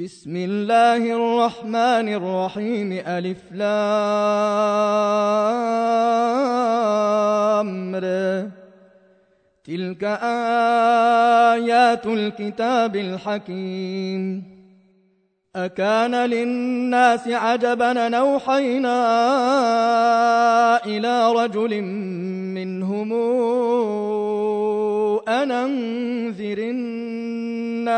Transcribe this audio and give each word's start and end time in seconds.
بسم 0.00 0.36
الله 0.36 0.96
الرحمن 0.96 2.08
الرحيم 2.14 2.92
ألف 3.06 3.52
لامر. 3.52 3.74
تلك 9.64 10.04
آيات 11.54 12.06
الكتاب 12.06 12.96
الحكيم. 12.96 14.42
أكان 15.56 16.14
للناس 16.14 17.28
عجبا 17.28 18.08
نوحينا 18.08 18.96
إلى 20.86 21.32
رجل 21.32 21.82
منهم 22.54 23.12
أن 25.28 25.50
أنذر 25.52 26.58
الناس. 26.58 27.94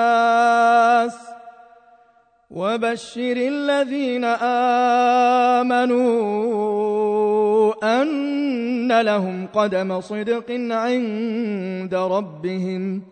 وبشر 2.56 3.36
الذين 3.36 4.24
آمنوا 5.60 6.02
أن 8.02 9.00
لهم 9.00 9.46
قدم 9.54 10.00
صدق 10.00 10.50
عند 10.70 11.94
ربهم. 11.94 13.02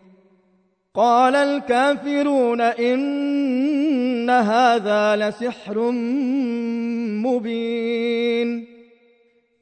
قال 0.95 1.37
الكافرون 1.37 2.61
إن 2.61 4.31
هذا 4.31 5.17
لسحر 5.17 5.91
مبين. 7.21 8.74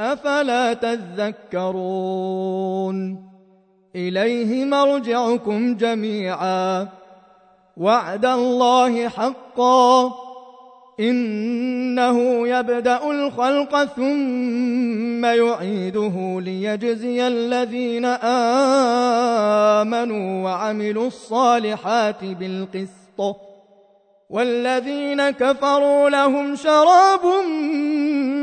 أفلا 0.00 0.72
تذكرون؟ 0.72 1.76
إليه 3.96 4.64
مرجعكم 4.64 5.76
جميعا. 5.76 6.88
وعد 7.76 8.26
الله 8.26 9.08
حقا. 9.08 10.12
إنه 11.00 12.48
يبدأ 12.48 13.10
الخلق 13.10 13.84
ثم 13.84 15.24
يعيده 15.24 16.40
ليجزي 16.40 17.26
الذين 17.26 18.04
آمنوا 19.84 20.44
وعملوا 20.44 21.06
الصالحات 21.06 22.24
بالقسط. 22.24 23.36
والذين 24.30 25.30
كفروا 25.30 26.10
لهم 26.10 26.56
شراب 26.56 27.20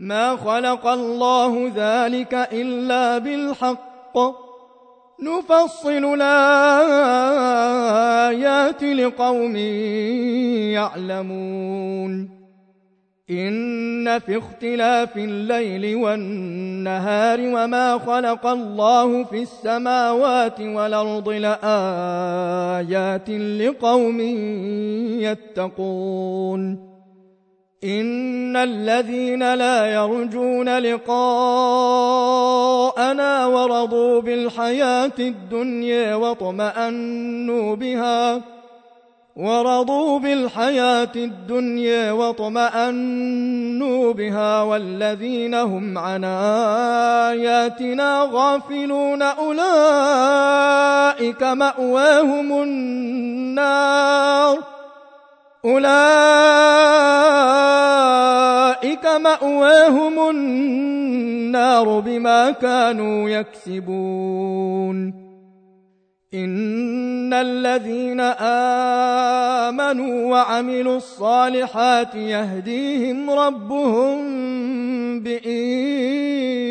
ما 0.00 0.36
خلق 0.36 0.86
الله 0.86 1.72
ذلك 1.76 2.48
إلا 2.52 3.18
بالحق. 3.18 4.18
نفصل 5.22 6.16
الآيات 6.20 6.42
لقوم 8.82 9.56
يعلمون. 10.72 12.40
إن 13.30 14.18
في 14.18 14.38
اختلاف 14.38 15.16
الليل 15.16 15.96
والنهار 15.96 17.40
وما 17.40 17.98
خلق 17.98 18.46
الله 18.46 19.24
في 19.24 19.42
السماوات 19.42 20.60
والأرض 20.60 21.28
لآيات 21.28 23.30
لقوم 23.30 24.20
يتقون. 25.20 26.89
إن 27.84 28.56
الذين 28.56 29.54
لا 29.54 29.86
يرجون 29.86 30.78
لقاءنا 30.78 31.10
ورضوا 33.46 34.20
بالحياة 34.20 35.12
الدنيا 35.18 36.14
واطمأنوا 36.14 37.76
بها 37.76 38.40
ورضوا 39.36 40.18
بالحياة 40.18 41.12
الدنيا 41.16 42.12
واطمأنوا 42.12 44.12
بها 44.12 44.62
والذين 44.62 45.54
هم 45.54 45.98
عن 45.98 46.24
آياتنا 47.34 48.28
غافلون 48.32 49.22
أولئك 49.22 49.62
مأواهم 51.42 52.62
النار 52.62 54.58
أولئك 55.64 55.90
مأواهم 59.06 60.30
النار 60.30 62.00
بما 62.00 62.50
كانوا 62.50 63.30
يكسبون. 63.30 65.20
إن 66.34 67.34
الذين 67.34 68.20
آمنوا 69.70 70.30
وعملوا 70.30 70.96
الصالحات 70.96 72.14
يهديهم 72.14 73.30
ربهم 73.30 74.20
بإيمانهم 75.20 76.70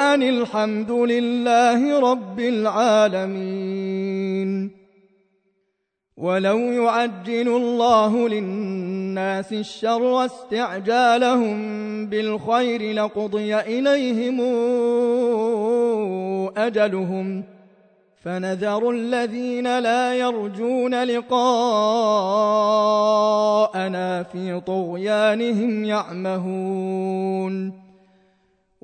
أن 0.00 0.22
الحمد 0.22 0.90
لله 0.90 2.10
رب 2.10 2.40
العالمين. 2.40 4.06
ولو 6.16 6.58
يعجل 6.58 7.48
الله 7.48 8.28
للناس 8.28 9.52
الشر 9.52 10.24
استعجالهم 10.24 11.56
بالخير 12.06 12.92
لقضي 12.92 13.56
إليهم 13.56 14.40
أجلهم 16.56 17.42
ۖ. 17.42 17.44
فنذر 18.26 18.90
الذين 18.90 19.78
لا 19.78 20.14
يرجون 20.14 21.04
لقاءنا 21.04 21.42
في 24.22 24.60
طغيانهم 24.60 25.84
يعمهون. 25.84 27.85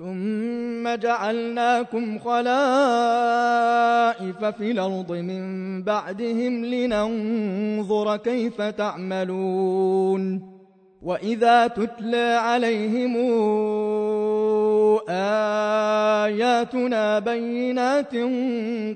ثم 0.00 0.88
جعلناكم 0.96 2.18
خلائف 2.18 2.44
في 4.44 4.70
الأرض 4.70 5.12
من 5.12 5.82
بعدهم 5.82 6.64
لننظر 6.64 8.16
كيف 8.16 8.62
تعملون 8.62 10.50
وإذا 11.02 11.66
تتلى 11.66 12.38
عليهم 12.42 13.16
آياتنا 16.28 17.18
بينات 17.18 18.14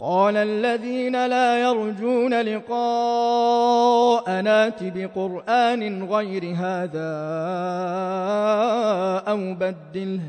قال 0.00 0.36
الذين 0.36 1.26
لا 1.26 1.62
يرجون 1.62 2.40
لقاء 2.40 4.40
نات 4.40 4.78
بقرآن 4.82 6.04
غير 6.04 6.44
هذا 6.44 7.14
أو 9.28 9.54
بدله. 9.54 10.20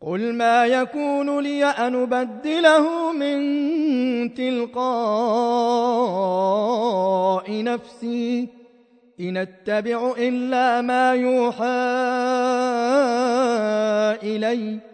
قل 0.00 0.34
ما 0.34 0.66
يكون 0.66 1.40
لي 1.40 1.64
أن 1.64 2.02
أبدله 2.02 3.12
من 3.12 4.34
تلقاء 4.34 4.82
نفسي. 7.62 8.48
إن 9.20 9.36
أتبع 9.36 10.12
إلا 10.18 10.80
ما 10.80 11.14
يوحى 11.14 11.64
إليّ. 14.22 14.93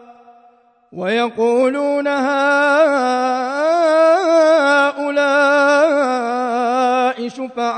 ويقولون 0.91 2.07
هؤلاء 2.07 2.31
شفعاؤنا 7.27 7.71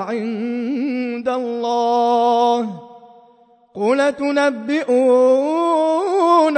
عند 0.00 1.28
الله 1.28 2.80
قل 3.74 4.12
تنبئون 4.12 4.98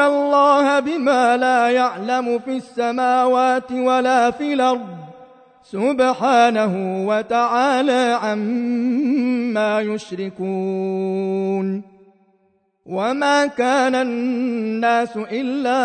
الله 0.00 0.80
بما 0.80 1.36
لا 1.36 1.68
يعلم 1.68 2.38
في 2.38 2.56
السماوات 2.56 3.72
ولا 3.72 4.30
في 4.30 4.52
الأرض 4.52 4.86
سبحانه 5.64 7.04
وتعالى 7.08 8.18
عما 8.22 9.80
يشركون 9.80 11.91
وما 12.86 13.46
كان 13.46 13.94
الناس 13.94 15.16
إلا 15.16 15.78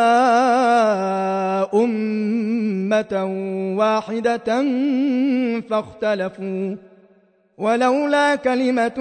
أمة 1.74 3.26
واحدة 3.78 4.64
فاختلفوا. 5.70 6.76
ولولا 7.58 8.36
كلمة 8.36 9.00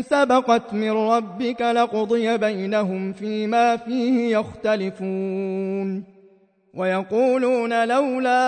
سبقت 0.00 0.74
من 0.74 0.90
ربك 0.90 1.62
لقضي 1.62 2.38
بينهم 2.38 3.12
فيما 3.12 3.76
فيه 3.76 4.36
يختلفون. 4.36 6.04
ويقولون 6.74 7.88
لولا 7.88 8.42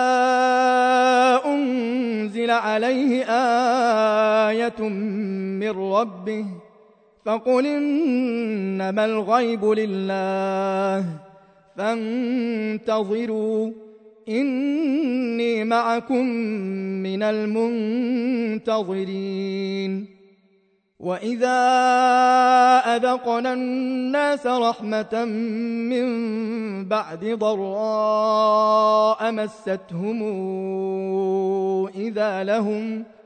أنزل 1.45 2.51
عليه 2.51 3.25
آية 4.49 4.89
من 5.59 5.69
ربه 5.69 6.45
فقل 7.25 7.67
إنما 7.67 9.05
الغيب 9.05 9.65
لله 9.65 11.05
فانتظروا 11.77 13.71
إني 14.29 15.63
معكم 15.63 16.25
من 17.03 17.23
المنتظرين. 18.63 20.05
وإذا 20.99 21.57
أذقنا 22.95 23.53
الناس 23.53 24.47
رحمة 24.47 25.25
من 25.89 26.05
بعد 26.85 27.25
ضراء 27.25 29.31
مستهم 29.31 30.23
إذا 31.95 32.43
لهم 32.43 33.03
ۖ 33.03 33.20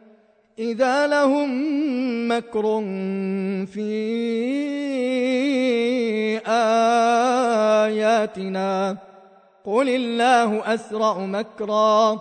إذا 0.60 1.08
لهم 1.08 1.52
مكر 2.32 2.82
في 3.66 3.92
آياتنا 7.88 8.98
قل 9.66 9.90
الله 9.90 10.74
أسرع 10.74 11.18
مكرا 11.18 12.20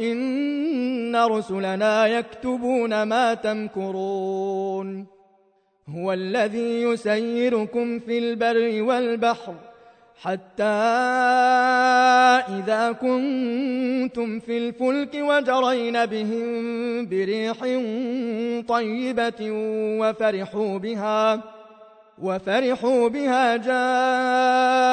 إن 0.00 1.16
رسلنا 1.16 2.06
يكتبون 2.06 3.02
ما 3.02 3.34
تمكرون 3.34 5.06
هو 5.88 6.12
الذي 6.12 6.82
يسيركم 6.82 7.98
في 7.98 8.18
البر 8.18 8.82
والبحر 8.82 9.54
حتى 10.22 10.62
إذا 12.58 12.92
كنتم 12.92 14.40
في 14.40 14.58
الفلك 14.58 15.14
وجرين 15.14 16.06
بهم 16.06 17.08
بريح 17.08 17.58
طيبة 18.68 19.50
وفرحوا 20.00 20.78
بها 20.78 21.40
وفرحوا 22.22 23.08
بها 23.08 23.56
جاءتها 23.56 24.92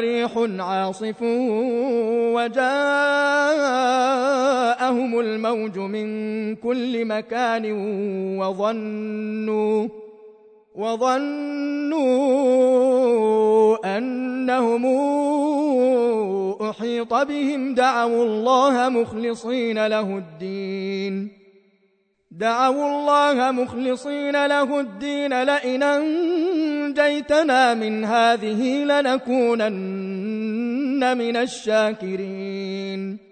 ريح 0.00 0.32
عاصف 0.58 1.22
وجاءهم 2.32 2.80
الموج 5.20 5.78
من 5.78 6.06
كل 6.56 7.04
مكان 7.04 7.72
وظنوا 8.38 9.88
وظنوا 10.74 11.98
أنهم 13.98 14.86
أحيط 16.70 17.14
بهم 17.14 17.74
دعوا 17.74 18.24
الله 18.24 18.88
مخلصين 18.88 19.86
له 19.86 20.18
الدين. 20.18 21.28
دعوا 22.30 22.86
الله 22.88 23.50
مخلصين 23.50 24.46
له 24.46 24.80
الدين. 24.80 25.42
لئن 25.42 25.82
أنجيتنا 25.82 27.74
من 27.74 28.04
هذه 28.04 28.84
لنكونن 28.84 29.72
من 31.18 31.36
الشاكرين. 31.36 33.31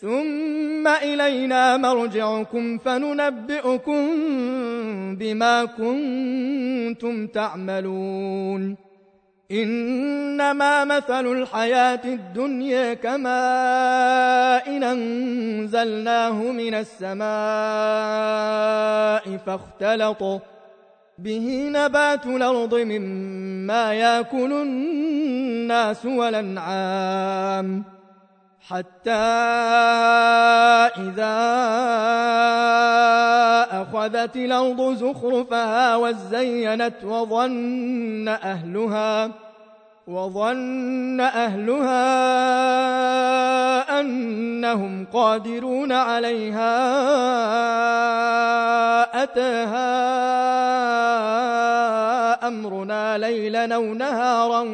ثم 0.00 0.88
إلينا 0.88 1.76
مرجعكم 1.76 2.78
فننبئكم 2.78 4.06
بما 5.16 5.64
كنتم 5.64 7.26
تعملون. 7.26 8.76
إنما 9.50 10.84
مثل 10.84 11.26
الحياة 11.26 12.00
الدنيا 12.04 12.94
كماء 12.94 14.76
إن 14.76 14.82
أنزلناه 14.82 16.32
من 16.32 16.74
السماء 16.74 17.26
فاختلط 19.46 20.42
به 21.18 21.68
نبات 21.72 22.26
الأرض 22.26 22.74
مما 22.74 23.94
يأكل 23.94 24.52
الناس 24.52 26.06
والأنعام. 26.06 27.97
حتى 28.70 29.10
إذا 31.00 31.38
أخذت 33.82 34.36
الأرض 34.36 34.94
زخرفها 34.94 35.96
وزينت 35.96 37.04
وظن 37.04 38.28
أهلها 38.28 39.30
وظن 40.06 41.20
أهلها 41.20 42.00
أنهم 44.00 45.06
قادرون 45.12 45.92
عليها 45.92 46.72
أتاها 49.22 50.08
أمرنا 52.48 53.18
ليلا 53.18 53.74
أو 53.74 53.82
نهارا 53.94 54.64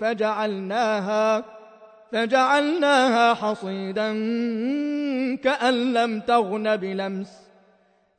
فجعلناها 0.00 1.56
فجعلناها 2.12 3.34
حصيدا 3.34 4.12
كأن 5.36 5.92
لم 5.92 6.20
تغن 6.20 6.76
بلمس. 6.76 7.28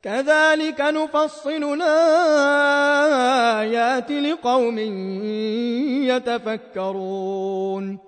كذلك 0.02 0.80
نفصل 0.80 1.82
الآيات 1.82 4.10
لقوم 4.10 4.78
يتفكرون. 6.08 8.07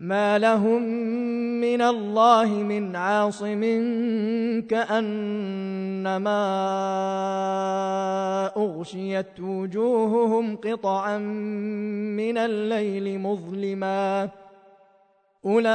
ما 0.00 0.38
لهم 0.38 0.82
من 1.60 1.82
الله 1.82 2.48
من 2.48 2.96
عاصم 2.96 3.60
كأنما 4.68 6.40
أغشيت 8.56 9.40
وجوههم 9.40 10.56
قطعا 10.56 11.18
من 11.18 12.38
الليل 12.38 13.20
مظلما 13.20 14.28
أولئك 15.46 15.70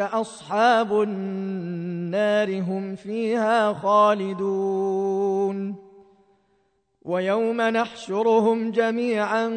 أصحاب 0.00 1.02
النار 1.02 2.60
هم 2.60 2.94
فيها 2.94 3.72
خالدون 3.72 5.02
ويوم 7.04 7.60
نحشرهم 7.60 8.70
جميعا 8.70 9.48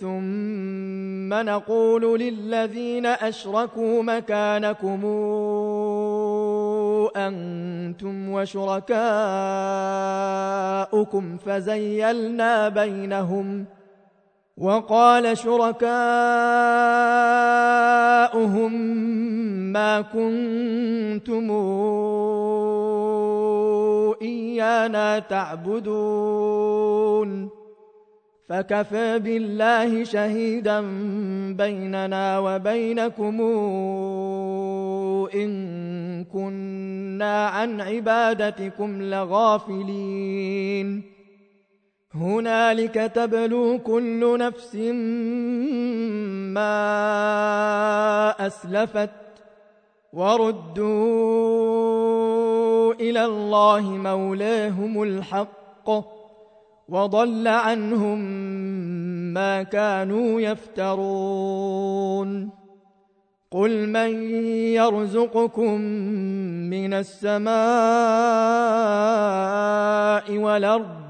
ثم 0.00 1.34
نقول 1.34 2.20
للذين 2.20 3.06
أشركوا 3.06 4.02
مكانكم 4.02 5.04
أنتم 7.16 8.28
وشركاؤكم 8.30 8.96
فزيلنا 11.36 12.68
بينهم 12.68 13.64
وقال 14.56 15.38
شركاؤهم 15.38 15.88
ما 19.72 20.00
كنتم 20.00 21.50
إيانا 24.22 25.18
تعبدون. 25.18 26.28
فكفى 28.48 29.18
بالله 29.18 30.04
شهيدا 30.04 30.80
بيننا 31.52 32.38
وبينكم 32.38 33.40
إن 35.34 36.24
كنا 36.24 37.46
عن 37.46 37.80
عبادتكم 37.80 39.02
لغافلين. 39.02 41.02
هنالك 42.14 42.94
تبلو 42.94 43.78
كل 43.78 44.38
نفس 44.38 44.74
ما 46.54 46.86
أسلفت 48.46 49.10
وردوا 50.12 51.68
إلى 52.94 53.24
الله 53.24 53.80
مولاهم 53.80 55.02
الحق 55.02 55.90
وضل 56.88 57.48
عنهم 57.48 58.18
ما 59.34 59.62
كانوا 59.62 60.40
يفترون. 60.40 61.88
قل 63.50 63.88
من 63.88 64.32
يرزقكم 64.72 65.80
من 66.70 66.94
السماء 66.94 67.48
والأرض 70.38 71.07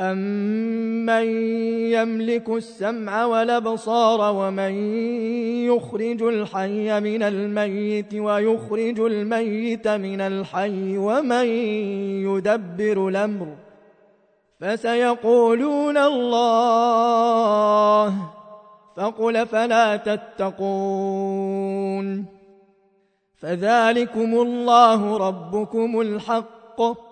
أَمَّن 0.00 1.24
يَمْلِكُ 1.96 2.48
السَّمْعَ 2.48 3.24
وَالْأَبْصَارَ 3.24 4.34
وَمَن 4.36 4.72
يُخْرِجُ 5.64 6.22
الْحَيَّ 6.22 7.00
مِنَ 7.00 7.22
الْمَيِّتِ 7.22 8.14
وَيُخْرِجُ 8.14 9.00
الْمَيِّتَ 9.00 9.88
مِنَ 9.88 10.20
الْحَيِّ 10.20 10.98
وَمَن 10.98 11.46
يُدَبِّرُ 12.28 13.08
الْأَمْرَ 13.08 13.46
فَسَيَقُولُونَ 14.60 15.96
اللَّهُ 15.96 17.34
فَقُلْ 18.96 19.46
فَلَا 19.46 19.96
تَتَّقُونَ 19.96 21.26
فَذَلِكُمُ 23.36 24.40
اللَّهُ 24.40 25.16
رَبُّكُمُ 25.16 26.00
الْحَقُّ 26.00 27.05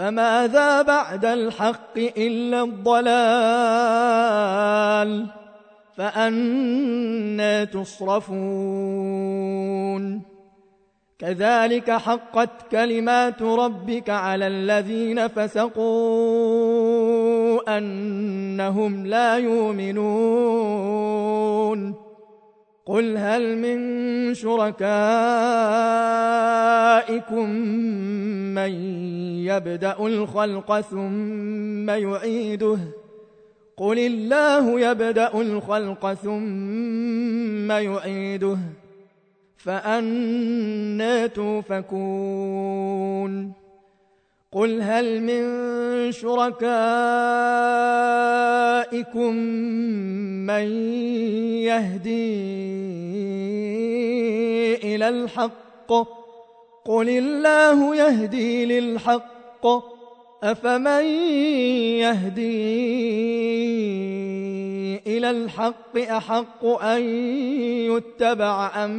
فماذا 0.00 0.82
بعد 0.82 1.24
الحق 1.24 1.96
إلا 1.96 2.62
الضلال 2.62 3.10
فأنا 5.96 7.64
تصرفون 7.64 8.30
كذلك 11.18 11.90
حقت 11.90 12.70
كلمات 12.70 13.42
ربك 13.42 14.10
على 14.10 14.46
الذين 14.46 15.28
فسقوا 15.28 15.78
أنهم 17.78 19.06
لا 19.06 19.38
يؤمنون 19.38 21.00
قل 22.90 23.16
هل 23.16 23.58
من 23.58 24.34
شركائكم 24.34 24.80
من 28.54 28.72
يبدأ 29.46 29.96
الخلق 30.06 30.80
ثم 30.80 31.90
يعيده 31.90 32.78
قل 33.76 33.98
الله 33.98 34.80
يبدأ 34.80 35.40
الخلق 35.40 36.14
ثم 36.14 37.70
يعيده 37.70 38.58
فأنا 39.56 41.26
توفكون 41.26 42.40
قل 44.52 44.82
هل 44.82 45.22
من 45.22 46.12
شركائكم 46.12 46.54
من 50.46 50.66
يهدي 51.62 52.34
إلى 54.94 55.08
الحق 55.08 55.92
قل 56.84 57.08
الله 57.08 57.96
يهدي 57.96 58.80
للحق 58.80 59.66
أفمن 60.42 61.04
يهدي 62.02 62.70
إلى 65.06 65.30
الحق 65.30 65.98
أحق 65.98 66.64
أن 66.64 67.02
يتبع 67.86 68.84
أم 68.84 68.90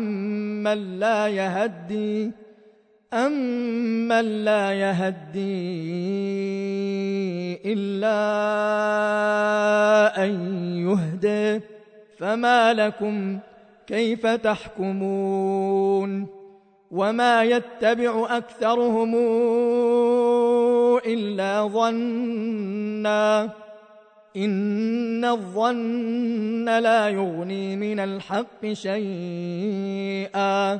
من 0.64 1.00
لا 1.00 1.28
يهدي 1.28 2.41
أم 3.14 3.32
من 4.08 4.46
لا 4.46 4.74
يهدي 4.74 5.42
إلا 7.66 8.22
أن 10.24 10.32
يهدي 10.78 11.62
فما 12.18 12.74
لكم 12.74 13.40
كيف 13.88 14.28
تحكمون 14.28 16.28
وما 16.92 17.44
يتبع 17.44 18.38
أكثرهم 18.38 19.16
إلا 21.06 21.68
ظنّا 21.68 23.50
إن 24.38 25.26
الظن 25.26 26.80
لا 26.80 27.10
يغني 27.10 27.76
من 27.76 28.00
الحق 28.00 28.66
شيئا 28.74 30.80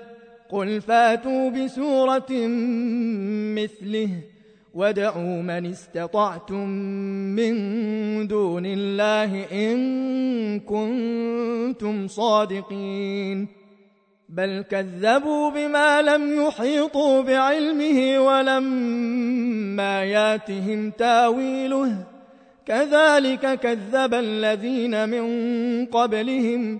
قل 0.51 0.81
فاتوا 0.81 1.49
بسورة 1.49 2.31
مثله 3.55 4.09
وادعوا 4.73 5.41
من 5.41 5.65
استطعتم 5.65 6.67
من 7.35 7.53
دون 8.27 8.65
الله 8.65 9.45
إن 9.51 10.59
كنتم 10.59 12.07
صادقين. 12.07 13.47
بل 14.29 14.61
كذبوا 14.61 15.49
بما 15.49 16.01
لم 16.01 16.47
يحيطوا 16.47 17.21
بعلمه 17.21 18.19
ولما 18.19 20.03
ياتهم 20.03 20.91
تاويله. 20.91 22.05
كذلك 22.65 23.59
كذب 23.59 24.13
الذين 24.13 25.09
من 25.09 25.25
قبلهم 25.85 26.79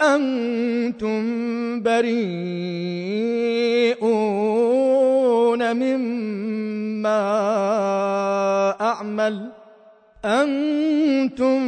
أنتم 0.00 1.22
بريئون 1.82 3.20
مما 5.76 7.20
أعمل 8.80 9.52
أنتم 10.24 11.60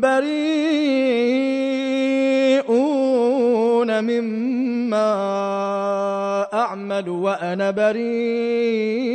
بريئون 0.00 1.40
مما 4.04 5.10
أعمل 6.54 7.08
وأنا 7.08 7.70
بريء 7.70 9.10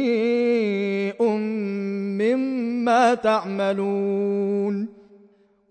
مما 2.22 3.14
تعملون 3.14 5.05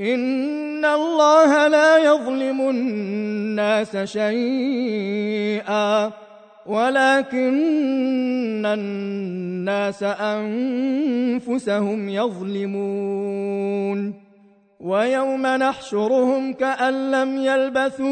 إن 0.00 0.84
الله 0.84 1.68
لا 1.68 1.98
يظلم 1.98 2.60
الناس 2.60 3.96
شيئا 3.96 6.10
ولكن 6.66 8.66
الناس 8.66 10.02
أنفسهم 10.02 12.08
يظلمون 12.08 14.14
ويوم 14.80 15.46
نحشرهم 15.46 16.52
كأن 16.52 17.10
لم 17.10 17.36
يلبثوا 17.36 18.10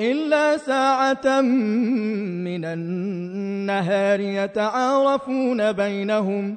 إلا 0.00 0.56
ساعة 0.56 1.40
من 1.40 2.64
النهار 2.64 4.20
يتعارفون 4.20 5.72
بينهم 5.72 6.56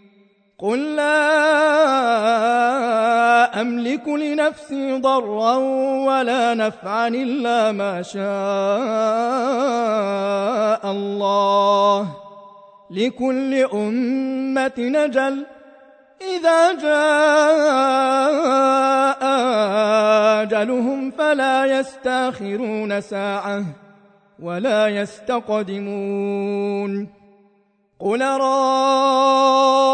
قل 0.61 0.95
لا 0.95 1.11
أملك 3.61 4.07
لنفسي 4.07 4.99
ضرا 4.99 5.55
ولا 6.05 6.53
نفعا 6.53 7.07
إلا 7.07 7.71
ما 7.71 8.01
شاء 8.01 8.21
الله 10.91 12.07
لكل 12.91 13.53
أمة 13.73 14.73
نجل 14.77 15.45
إذا 16.21 16.73
جاء 16.73 18.01
أجلهم 20.41 21.11
فلا 21.11 21.65
يستاخرون 21.79 23.01
ساعة 23.01 23.65
ولا 24.39 24.87
يستقدمون 24.87 26.01
قل 28.01 28.21
رأيتم 28.41 29.85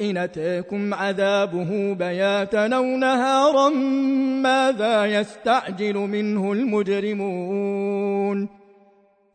إن 0.00 0.16
أتاكم 0.16 0.94
عذابه 0.94 1.94
بياتا 1.94 2.76
أو 2.76 2.84
نهارا 2.84 3.68
ماذا 4.42 5.06
يستعجل 5.06 5.94
منه 5.94 6.52
المجرمون 6.52 8.48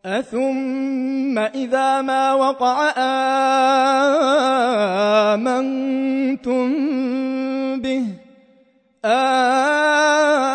أثم 0.06 1.40
إذا 1.40 2.02
ما 2.02 2.34
وقع 2.34 2.90
آمنتم 5.36 6.76
به 7.82 8.06
آلان 9.06 10.46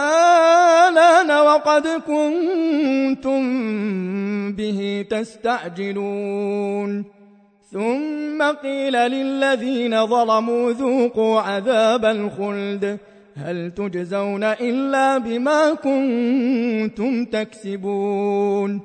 وقد 1.61 1.87
كنتم 2.07 3.43
به 4.53 5.07
تستعجلون. 5.11 7.05
ثم 7.73 8.43
قيل 8.63 8.93
للذين 8.93 10.07
ظلموا 10.07 10.73
ذوقوا 10.73 11.41
عذاب 11.41 12.05
الخلد. 12.05 12.99
هل 13.37 13.71
تجزون 13.71 14.45
إلا 14.45 15.19
بما 15.19 15.75
كنتم 15.75 17.25
تكسبون؟ 17.25 18.81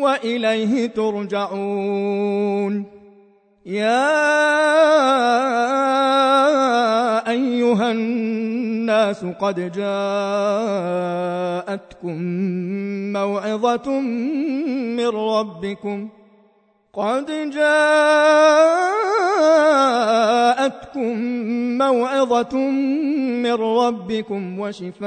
وإليه 0.00 0.86
ترجعون. 0.86 2.84
يا 3.66 4.10
أيها 7.30 7.90
الناس 7.92 9.24
قد 9.24 9.72
جاءتكم 9.72 10.22
موعظة 13.12 14.00
من 14.96 15.08
ربكم 15.08 16.08
ۖ 16.08 16.19
قد 16.92 17.50
جاءتكم 17.50 18.80
موعظة 21.78 22.56
من 23.42 23.52
ربكم 23.52 24.58
وشفاء 24.58 25.02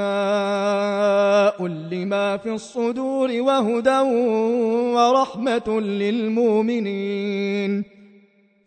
لما 1.66 2.36
في 2.36 2.50
الصدور 2.50 3.40
وهدى 3.40 3.98
ورحمة 4.94 5.80
للمؤمنين. 5.80 7.84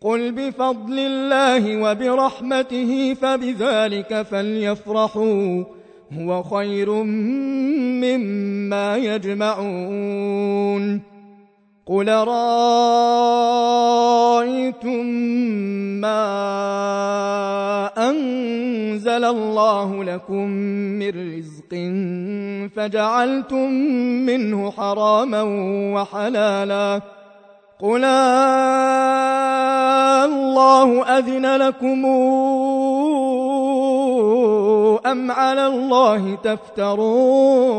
قل 0.00 0.32
بفضل 0.32 0.98
الله 0.98 1.82
وبرحمته 1.82 3.14
فبذلك 3.14 4.22
فليفرحوا 4.22 5.64
هو 6.12 6.42
خير 6.42 6.90
مما 8.02 8.96
يجمعون. 8.96 11.00
قل 11.88 12.08
رأيتم 12.08 13.64
ما 16.04 16.20
أنزل 17.98 19.24
الله 19.24 20.04
لكم 20.04 20.46
من 21.00 21.08
رزق 21.08 21.72
فجعلتم 22.76 23.70
منه 24.28 24.70
حراما 24.70 25.42
وحلالا 25.94 27.00
قل 27.80 28.04
الله 30.24 31.02
أذن 31.18 31.56
لكم 31.56 32.06
أم 35.06 35.30
على 35.30 35.66
الله 35.66 36.34
تفترون 36.34 37.78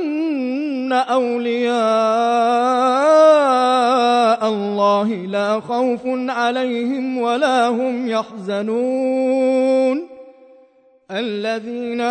أولياء 0.93 1.71
الله 4.47 5.07
لا 5.07 5.59
خوف 5.59 6.01
عليهم 6.05 7.17
ولا 7.17 7.67
هم 7.67 8.09
يحزنون. 8.09 10.07
الذين 11.11 12.01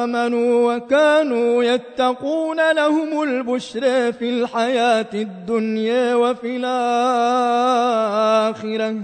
آمنوا 0.00 0.76
وكانوا 0.76 1.64
يتقون 1.64 2.72
لهم 2.72 3.22
البشر 3.22 4.12
في 4.12 4.30
الحياة 4.30 5.06
الدنيا 5.14 6.14
وفي 6.14 6.56
الآخرة. 8.56 8.96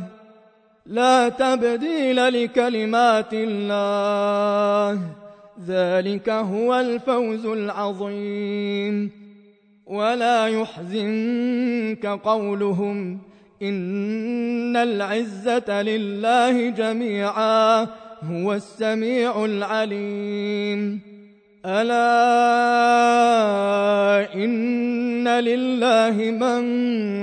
لا 0.86 1.28
تبديل 1.28 2.44
لكلمات 2.44 3.32
الله. 3.32 5.00
ذلك 5.68 6.28
هو 6.28 6.74
الفوز 6.74 7.46
العظيم. 7.46 9.10
ولا 9.86 10.46
يحزنك 10.46 12.06
قولهم 12.06 13.18
إن 13.62 14.76
العزة 14.76 15.82
لله 15.82 16.70
جميعا 16.70 17.86
هو 18.22 18.52
السميع 18.52 19.44
العليم. 19.44 21.00
ألا 21.66 21.94
إن 24.34 25.28
لله 25.28 26.14
من 26.30 26.62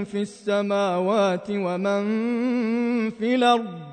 في 0.03 0.21
السماوات 0.21 1.47
ومن 1.49 2.03
في 3.09 3.35
الأرض. 3.35 3.92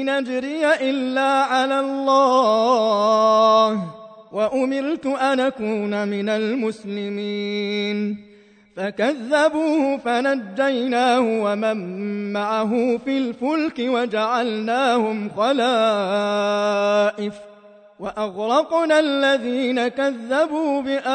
إن 0.00 0.08
أجري 0.08 0.74
إلا 0.90 1.30
على 1.42 1.80
الله 1.80 3.70
وأمرت 4.32 5.06
أن 5.06 5.40
أكون 5.40 6.08
من 6.08 6.28
المسلمين. 6.28 8.16
فكذبوه 8.76 9.98
فنجيناه 9.98 11.20
ومن 11.20 11.78
معه 12.32 12.98
في 13.04 13.18
الفلك 13.18 13.78
وجعلناهم 13.78 15.30
خلائف 15.36 16.74
وأغرقنا 18.00 19.00
الذين 19.00 19.88
كذبوا 19.88 20.82
بآياتنا. 20.82 21.14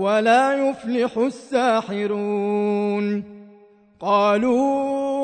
ولا 0.00 0.68
يفلح 0.68 1.16
الساحرون. 1.16 3.04
قالوا 4.00 5.20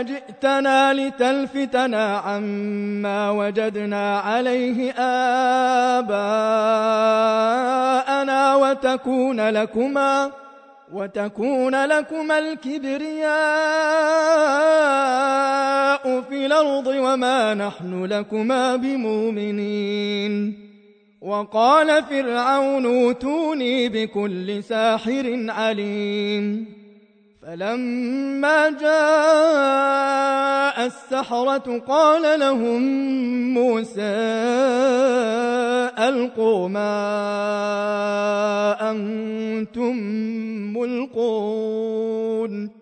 أجئتنا 0.00 0.92
لتلفتنا 0.94 2.16
عما 2.16 3.30
وجدنا 3.30 4.18
عليه 4.18 4.92
آباءنا 5.98 6.14
وتكون 8.56 9.48
لكما 9.48 10.30
وتكون 10.92 11.84
لكما 11.84 12.38
الكبرياء 12.38 13.32
في 16.20 16.46
الأرض 16.46 16.86
وما 16.86 17.54
نحن 17.54 18.04
لكما 18.04 18.76
بمؤمنين. 18.76 20.71
وقال 21.22 22.02
فرعون 22.02 22.86
أوتوني 22.86 23.88
بكل 23.88 24.64
ساحر 24.64 25.46
عليم. 25.48 26.66
فلما 27.42 28.70
جاء 28.70 30.86
السحرة 30.86 31.78
قال 31.88 32.40
لهم 32.40 32.82
موسى 33.54 34.00
ألقوا 35.98 36.68
ما 36.68 36.90
أنتم 38.90 39.96
ملقون. 40.76 42.81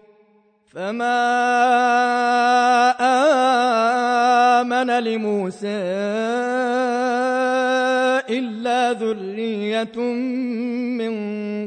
فما 0.71 1.19
آمن 4.61 4.89
لموسى 5.03 5.67
إلا 8.29 8.93
ذرية 8.93 9.99
من 10.95 11.13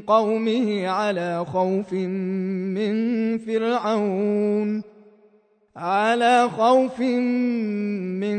قومه 0.01 0.89
على 0.89 1.45
خوف 1.45 1.93
من 1.93 2.95
فرعون 3.39 4.83
على 5.77 6.49
خوف 6.49 7.01
من 8.21 8.39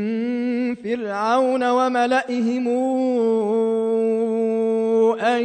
فرعون 0.74 1.70
وملئهم 1.70 2.68
أن 5.20 5.44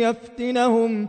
يفتنهم 0.00 1.08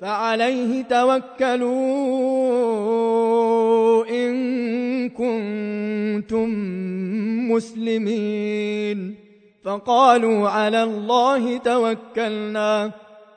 فعليه 0.00 0.82
توكلوا 0.82 1.76
إن 4.10 5.08
كنتم 5.08 6.48
مسلمين. 7.52 9.14
فقالوا 9.64 10.48
على 10.48 10.82
الله 10.82 11.56
توكلنا. 11.56 12.90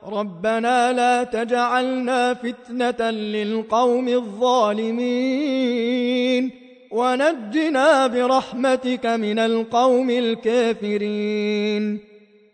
ربنا 0.06 0.94
لا 0.94 1.24
تجعلنا 1.24 2.34
فتنة 2.34 3.10
للقوم 3.10 4.08
الظالمين. 4.08 5.40
ونجنا 6.92 8.08
برحمتك 8.08 9.06
من 9.06 9.40
القوم 9.40 10.10
الكافرين. 10.10 12.00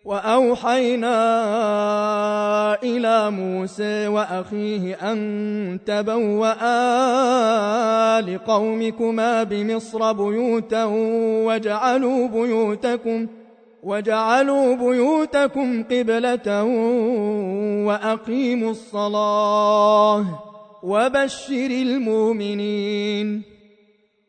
وأوحينا 0.06 1.18
إلى 2.84 3.32
موسى 3.32 4.08
وأخيه 4.08 5.12
أن 5.12 5.80
تبوأ 5.86 6.56
لقومكما 8.22 9.44
بمصر 9.44 10.12
بيوتا 10.12 10.84
واجعلوا 11.46 12.28
بيوتكم 12.28 13.26
ۖ 13.26 13.30
وجعلوا 13.86 14.76
بيوتكم 14.76 15.84
قبلة 15.84 16.64
وأقيموا 17.86 18.72
الصلاة 18.72 20.26
وبشر 20.84 21.66
المؤمنين 21.66 23.55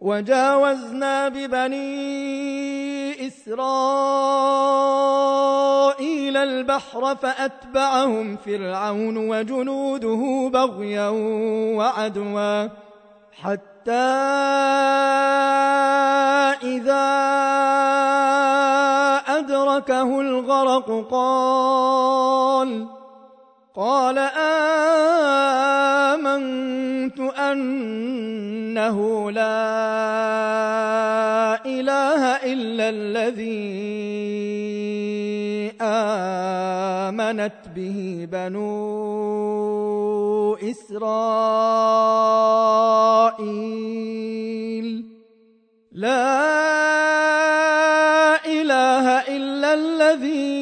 وجاوزنا 0.00 1.28
ببني 1.28 1.86
إسرائيل 3.26 3.56
البحر 6.36 7.16
فأتبعهم 7.16 8.36
فرعون 8.36 9.16
وجنوده 9.16 10.50
بغيا 10.52 11.08
وعدوا 11.76 12.68
حتى 13.42 13.92
إذا 16.62 17.06
أدركه 19.28 20.20
الغرق 20.20 21.08
قال 21.10 22.86
قال 23.76 24.18
آمنت 26.18 26.85
أنه 27.52 29.30
لا 29.30 29.66
إله 31.66 32.22
إلا 32.52 32.88
الذي 32.88 33.86
آمنت 35.80 37.60
به 37.76 38.28
بنو 38.32 38.76
إسرائيل. 40.54 41.06
لا 45.92 46.56
الذي 49.76 50.56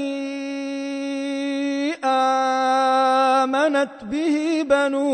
آمنت 2.05 4.05
به 4.11 4.67
بنو 4.71 5.09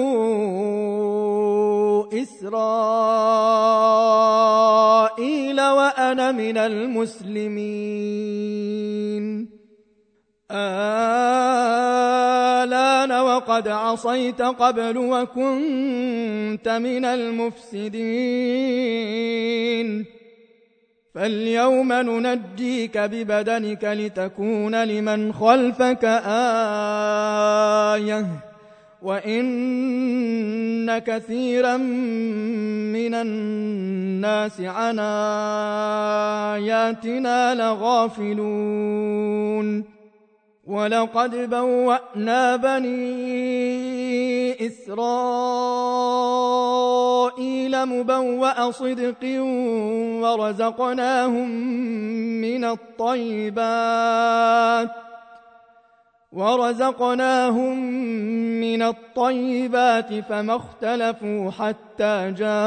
إسرائيل 2.41 2.61
وأنا 5.61 6.32
من 6.32 6.59
المسلمين. 6.59 7.61
آلان 10.51 11.11
وقد 13.12 13.68
عصيت 13.68 14.43
قبل 14.43 14.99
وكنت 14.99 16.68
من 16.68 17.05
المفسدين. 17.05 17.91
فاليوم 21.14 21.93
ننجيك 21.93 22.99
ببدنك 22.99 23.84
لتكون 23.84 24.84
لمن 24.84 25.32
خلفك 25.32 26.05
آية. 27.95 28.50
وإن 29.03 30.99
كثيرا 30.99 31.77
من 31.77 33.15
الناس 33.15 34.61
عن 34.61 34.99
آياتنا 36.59 37.55
لغافلون 37.55 38.81
ولقد 40.67 41.51
بوأنا 41.51 42.57
بني 42.57 43.41
إسرائيل 44.67 45.07
مبوأ 47.87 48.71
صدق 48.71 49.41
ورزقناهم 50.23 51.51
من 52.41 52.65
الطيبات 52.65 53.91
ورزقناهم 56.33 57.78
من 58.61 58.83
الطيبات 58.83 60.14
فما 60.14 60.57
اختلفوا 60.57 61.51
حتى 61.51 62.35
جاءهم 62.39 62.62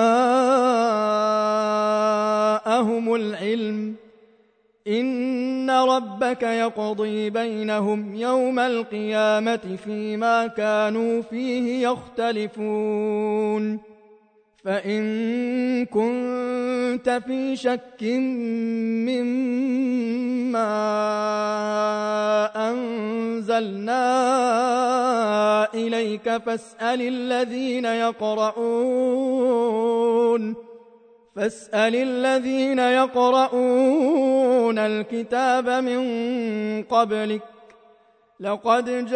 العلم. 3.15 3.95
إن 4.87 5.69
ربك 5.69 6.43
يقضي 6.43 7.29
بينهم 7.29 8.15
يوم 8.15 8.59
القيامة 8.59 9.77
فيما 9.85 10.47
كانوا 10.47 11.21
فيه 11.21 11.87
يختلفون. 11.87 13.79
فإن 14.63 15.85
كنت 15.85 17.21
في 17.27 17.55
شك 17.55 18.03
مما 19.03 20.73
أنزلنا 22.69 24.03
إليك 25.73 26.37
فاسأل 26.37 27.01
الذين 27.01 27.85
يقرؤون 27.85 29.33
فاسأل 31.35 31.95
الذين 31.95 32.79
يقرؤون 32.79 34.79
الكتاب 34.79 35.69
من 35.69 36.03
قبلك 36.83 37.41
لقد 38.39 38.85
جاءك 38.85 39.13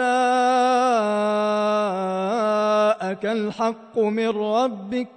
الحق 3.26 4.00
من 4.00 4.30
ربك 4.30 5.08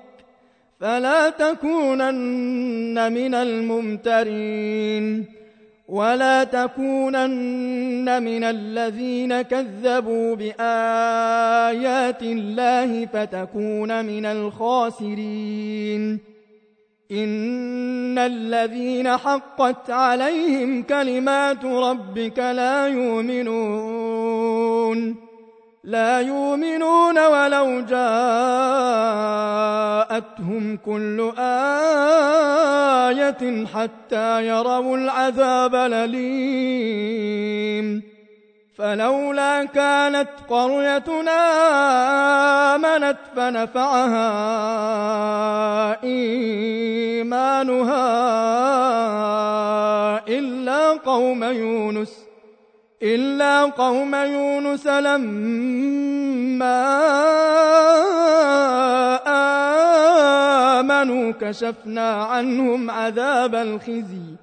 فلا 0.80 1.30
تكونن 1.30 3.12
من 3.12 3.34
الممترين 3.34 5.24
ولا 5.88 6.44
تكونن 6.44 8.22
من 8.22 8.44
الذين 8.44 9.42
كذبوا 9.42 10.34
بآيات 10.34 12.22
الله 12.22 13.06
فتكون 13.06 14.04
من 14.04 14.26
الخاسرين. 14.26 16.18
إن 17.12 18.18
الذين 18.18 19.16
حقت 19.16 19.90
عليهم 19.90 20.82
كلمات 20.82 21.64
ربك 21.64 22.38
لا 22.38 22.88
يؤمنون. 22.88 24.40
لا 25.84 26.20
يؤمنون 26.20 27.18
ولو 27.18 27.80
جاءتهم 27.80 27.96
كل 30.76 31.32
آية 31.38 33.66
حتى 33.66 34.46
يروا 34.46 34.96
العذاب 34.96 35.74
الأليم. 35.74 37.00
فلولا 38.78 39.64
كانت 39.64 40.28
قريتنا 40.48 41.40
آمنت 42.74 43.18
فنفعها 43.36 44.30
إيمانها 46.04 48.10
إلا 50.28 50.90
قوم 50.90 51.44
يونس. 51.44 52.29
إلا 53.02 53.62
قوم 53.64 54.14
يونس 54.14 54.86
لما 54.86 55.30
آمنوا 60.80 61.32
كشفنا 61.40 62.12
عنهم 62.24 62.90
عذاب 62.90 63.54
الخزي 63.54 64.36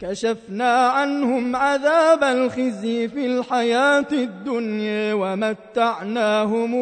كشفنا 0.00 0.88
عنهم 0.88 1.56
عذاب 1.56 2.24
الخزي 2.24 3.08
في 3.08 3.26
الحياة 3.26 4.06
الدنيا 4.12 5.14
ومتعناهم 5.14 6.74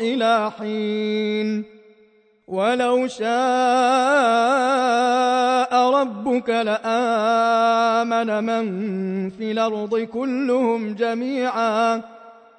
إلى 0.00 0.50
حين. 0.58 1.77
ولو 2.48 3.06
شاء 3.06 3.28
ربك 5.90 6.48
لآمن 6.48 8.44
من 8.44 8.66
في 9.30 9.52
الأرض 9.52 9.98
كلهم 9.98 10.94
جميعا. 10.94 12.02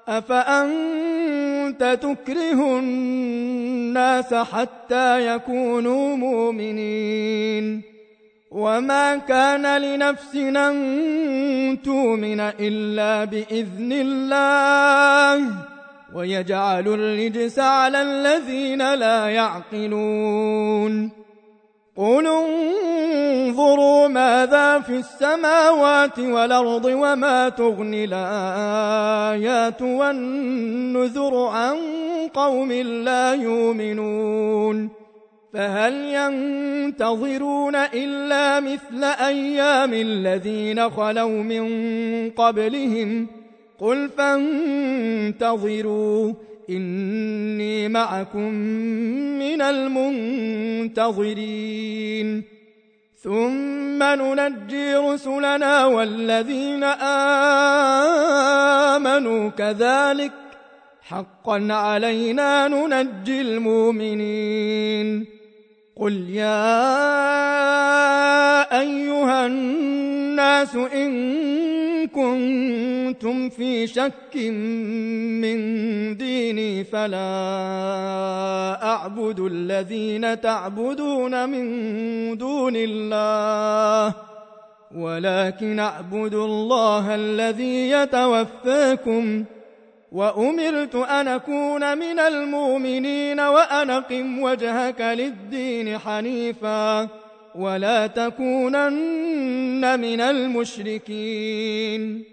أفأنت 0.08 2.00
تكره 2.02 2.80
الناس 2.80 4.34
حتى 4.34 5.36
يكونوا 5.36 6.16
مؤمنين؟ 6.16 7.82
وما 8.52 9.16
كان 9.16 9.82
لنفس 9.82 10.36
أن 10.36 11.78
تؤمن 11.84 12.40
إلا 12.40 13.26
بإذن 13.26 13.92
الله. 13.92 15.79
ويجعل 16.16 16.88
الرجس 16.88 17.60
على 17.60 18.02
الذين 18.02 18.94
لا 18.94 19.30
يعقلون 19.30 21.12
قل 21.98 22.28
انظروا 22.28 24.08
ماذا 24.08 24.80
في 24.80 24.98
السماوات 24.98 26.20
والأرض 26.20 26.86
وما 26.86 27.50
تغني 27.50 28.06
الآيات 28.06 29.82
والنذر 29.82 31.46
عن 31.48 31.78
قوم 32.34 32.72
لا 32.72 33.34
يؤمنون 33.34 34.90
فهل 35.54 35.94
ينتظرون 35.94 37.76
إلا 37.76 38.60
مثل 38.60 39.04
أيام 39.04 39.94
الذين 39.94 40.90
خلوا 40.90 41.44
من 41.44 41.70
قبلهم؟ 42.30 43.28
قل 43.80 44.10
فانتظروا 44.18 46.34
إني 46.70 47.88
معكم 47.88 48.54
من 49.40 49.62
المنتظرين. 49.62 52.44
ثم 53.24 54.04
ننجي 54.04 54.96
رسلنا 54.96 55.86
والذين 55.86 56.84
آمنوا 58.94 59.50
كذلك. 59.50 60.32
حقا 61.02 61.68
علينا 61.70 62.68
ننجي 62.68 63.42
المؤمنين. 63.42 65.26
قل 65.96 66.30
يا 66.30 66.80
أيها 68.80 69.46
الناس 69.46 70.76
إن 70.76 71.12
كنتم 72.08 73.50
في 73.50 73.88
شك 73.88 74.36
من 75.42 75.58
ديني 76.18 76.84
فلا 76.84 77.18
أعبد 78.84 79.40
الذين 79.40 80.42
تعبدون 80.42 81.50
من 81.50 81.68
دون 82.38 82.74
الله 82.76 84.14
ولكن 84.96 85.80
أعبد 85.80 86.34
الله 86.34 87.16
الذي 87.16 87.90
يتوفاكم 87.90 89.46
وأمرت 90.12 90.96
أن 90.96 91.28
أكون 91.28 91.98
من 91.98 92.20
المؤمنين 92.20 93.40
وأن 93.40 93.90
أقم 93.90 94.40
وجهك 94.40 95.02
للدين 95.02 95.98
حنيفاً. 95.98 97.29
ولا 97.56 98.08
تكونن 98.08 100.00
من 100.00 100.22
المشركين. 100.22 102.24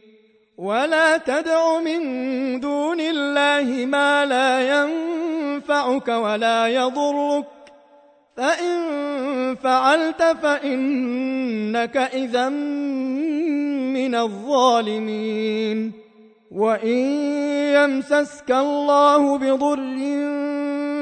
ولا 0.59 1.17
تدع 1.17 1.81
من 1.81 2.61
دون 2.61 3.01
الله 3.01 3.87
ما 3.87 4.25
لا 4.25 4.61
ينفعك 4.61 6.09
ولا 6.09 6.67
يضرك. 6.67 7.45
فإن 8.37 9.55
فعلت 9.55 10.23
فإنك 10.23 11.97
إذا 11.97 12.49
من 12.49 14.15
الظالمين. 14.15 15.93
وإن 16.51 16.97
يمسسك 17.75 18.51
الله 18.51 19.39
بضر 19.39 19.79